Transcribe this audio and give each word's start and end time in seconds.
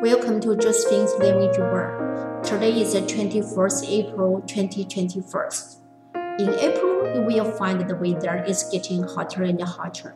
Welcome 0.00 0.38
to 0.42 0.54
Josephine's 0.54 1.12
Language 1.18 1.58
World. 1.58 2.44
Today 2.44 2.70
is 2.70 2.92
the 2.92 3.00
21st 3.00 3.88
April 3.88 4.40
2021. 4.46 5.48
In 6.38 6.54
April, 6.60 7.16
you 7.16 7.22
will 7.22 7.50
find 7.50 7.80
the 7.80 7.96
weather 7.96 8.44
is 8.44 8.62
getting 8.70 9.02
hotter 9.02 9.42
and 9.42 9.60
hotter. 9.60 10.14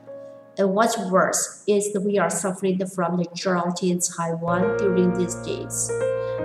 And 0.57 0.73
what's 0.73 0.97
worse 1.11 1.65
is 1.67 1.93
that 1.93 2.03
we 2.03 2.17
are 2.17 2.31
suffering 2.31 2.79
from 2.87 3.17
the 3.17 3.27
drought 3.35 3.83
in 3.83 3.99
Taiwan 3.99 4.77
during 4.77 5.15
these 5.15 5.35
days. 5.43 5.91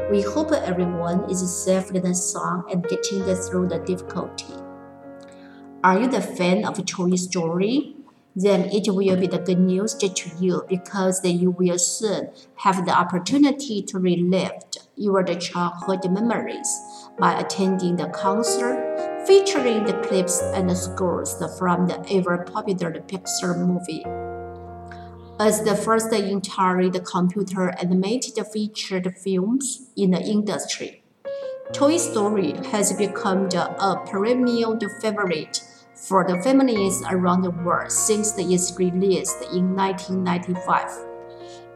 We 0.09 0.23
hope 0.23 0.51
everyone 0.51 1.29
is 1.29 1.63
safe 1.63 1.91
and 1.91 2.17
sound 2.17 2.71
and 2.71 2.83
getting 2.89 3.23
through 3.35 3.67
the 3.67 3.83
difficulty. 3.85 4.55
Are 5.83 5.99
you 5.99 6.07
the 6.07 6.21
fan 6.21 6.65
of 6.65 6.83
Toy 6.87 7.13
Story? 7.13 7.96
Then 8.39 8.65
it 8.65 8.87
will 8.87 9.17
be 9.17 9.25
the 9.25 9.39
good 9.39 9.57
news 9.57 9.95
to 9.95 10.07
you 10.39 10.63
because 10.69 11.25
you 11.25 11.49
will 11.49 11.79
soon 11.79 12.29
have 12.57 12.85
the 12.85 12.91
opportunity 12.91 13.81
to 13.81 13.97
relive 13.97 14.51
your 14.95 15.23
childhood 15.23 16.09
memories 16.11 16.69
by 17.17 17.33
attending 17.39 17.95
the 17.95 18.07
concert 18.09 18.77
featuring 19.25 19.83
the 19.85 19.93
clips 20.07 20.39
and 20.53 20.69
the 20.69 20.75
scores 20.75 21.35
from 21.57 21.87
the 21.87 21.97
ever 22.11 22.45
popular 22.53 22.91
Pixar 22.91 23.57
movie. 23.57 24.05
As 25.39 25.63
the 25.63 25.75
first 25.75 26.13
entirely 26.13 26.99
computer 26.99 27.71
animated 27.81 28.37
featured 28.53 29.15
films 29.17 29.89
in 29.95 30.11
the 30.11 30.21
industry, 30.21 31.01
Toy 31.73 31.97
Story 31.97 32.53
has 32.71 32.93
become 32.93 33.49
a 33.55 34.01
perennial 34.05 34.77
favorite 35.01 35.63
for 36.07 36.25
the 36.25 36.41
families 36.41 37.03
around 37.09 37.41
the 37.41 37.51
world 37.51 37.91
since 37.91 38.31
its 38.37 38.71
release 38.79 39.33
in 39.51 39.75
1995. 39.75 40.89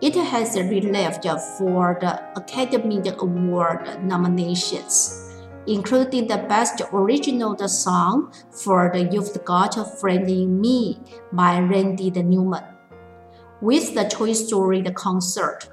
It 0.01 0.15
has 0.15 0.55
received 0.57 1.27
four 1.57 1.99
Academy 2.35 3.01
Award 3.19 4.03
nominations, 4.03 5.35
including 5.67 6.27
the 6.27 6.45
Best 6.49 6.81
Original 6.93 7.57
Song 7.67 8.33
for 8.51 8.89
the 8.93 9.03
You've 9.11 9.43
Got 9.43 9.77
a 9.77 9.85
Friend 9.85 10.27
in 10.27 10.61
Me 10.61 10.97
by 11.33 11.59
Randy 11.59 12.09
Newman. 12.09 12.63
With 13.59 13.93
the 13.93 14.05
Toy 14.05 14.33
Story 14.33 14.81
the 14.81 14.93
concert, 14.93 15.69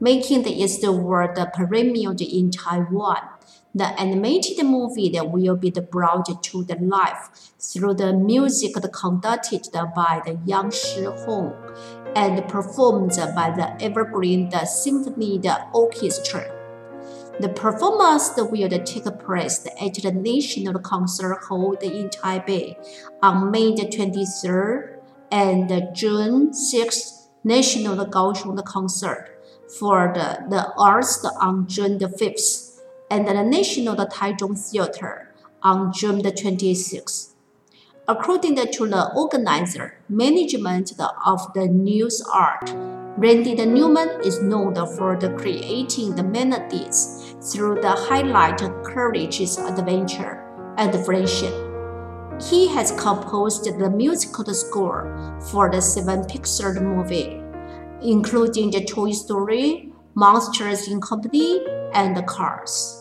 making 0.00 0.44
it 0.46 0.80
the 0.82 0.92
World 0.92 1.36
premiered 1.56 2.20
in 2.20 2.50
Taiwan 2.50 3.39
the 3.74 3.86
animated 4.00 4.64
movie 4.64 5.10
that 5.10 5.30
will 5.30 5.56
be 5.56 5.70
brought 5.70 6.42
to 6.42 6.64
the 6.64 6.76
life 6.76 7.52
through 7.58 7.94
the 7.94 8.12
music 8.12 8.72
conducted 8.92 9.68
by 9.72 10.20
the 10.24 10.38
Yang 10.44 10.70
Shi 10.70 11.04
Hong 11.04 11.54
and 12.16 12.46
performed 12.48 13.12
by 13.34 13.50
the 13.50 13.82
Evergreen 13.82 14.50
Symphony 14.66 15.40
Orchestra. 15.72 16.56
The 17.38 17.48
performance 17.48 18.32
will 18.36 18.68
take 18.68 19.18
place 19.24 19.66
at 19.66 19.94
the 19.94 20.12
National 20.12 20.78
Concert 20.80 21.38
Hall 21.44 21.72
in 21.74 22.10
Taipei 22.10 22.76
on 23.22 23.50
May 23.50 23.72
23rd 23.72 24.98
and 25.30 25.94
June 25.94 26.50
6th 26.50 27.28
National 27.44 28.04
Kaohsiung 28.04 28.62
Concert 28.64 29.40
for 29.78 30.12
the, 30.12 30.44
the 30.50 30.72
Arts 30.76 31.24
on 31.40 31.66
June 31.66 31.98
5th 31.98 32.69
and 33.10 33.26
the 33.26 33.42
National 33.42 33.96
Taichung 33.96 34.56
Theater 34.56 35.34
on 35.62 35.92
June 35.92 36.22
26. 36.22 37.34
According 38.08 38.56
to 38.56 38.86
the 38.86 39.12
organizer, 39.14 39.98
management 40.08 40.92
of 41.26 41.52
the 41.54 41.66
news 41.66 42.22
art, 42.32 42.74
Randy 43.16 43.54
Newman 43.54 44.20
is 44.24 44.40
known 44.40 44.74
for 44.96 45.16
the 45.16 45.30
creating 45.30 46.14
the 46.14 46.22
melodies 46.22 47.34
through 47.52 47.80
the 47.82 47.90
highlight 47.90 48.60
courage's 48.84 49.58
adventure 49.58 50.42
and 50.78 50.94
friendship. 51.04 51.54
He 52.40 52.68
has 52.68 52.92
composed 52.92 53.64
the 53.64 53.90
musical 53.90 54.54
score 54.54 55.38
for 55.50 55.70
the 55.70 55.82
seven 55.82 56.22
Pixar 56.22 56.80
movie, 56.80 57.42
including 58.02 58.70
the 58.70 58.84
Toy 58.84 59.12
Story, 59.12 59.92
Monsters 60.14 60.88
Inc., 60.88 61.92
and 61.92 62.16
The 62.16 62.22
Cars. 62.22 62.99